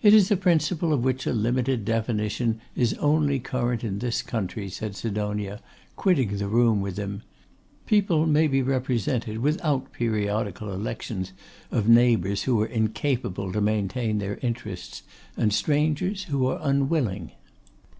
'It 0.00 0.14
is 0.14 0.30
a 0.30 0.36
principle 0.36 0.92
of 0.92 1.02
which 1.02 1.26
a 1.26 1.32
limited 1.32 1.84
definition 1.84 2.60
is 2.76 2.94
only 3.00 3.40
current 3.40 3.82
in 3.82 3.98
this 3.98 4.22
country,' 4.22 4.68
said 4.68 4.94
Sidonia, 4.94 5.60
quitting 5.96 6.36
the 6.36 6.46
room 6.46 6.80
with 6.80 6.96
him. 6.96 7.24
'People 7.84 8.26
may 8.26 8.46
be 8.46 8.62
represented 8.62 9.38
without 9.38 9.92
periodical 9.92 10.72
elections 10.72 11.32
of 11.72 11.88
neighbours 11.88 12.44
who 12.44 12.60
are 12.62 12.66
incapable 12.66 13.50
to 13.52 13.60
maintain 13.60 14.18
their 14.18 14.36
interests, 14.40 15.02
and 15.36 15.52
strangers 15.52 16.22
who 16.30 16.46
are 16.46 16.60
unwilling. 16.62 17.32